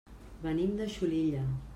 Venim 0.45 0.73
de 0.79 0.87
Xulilla. 0.95 1.43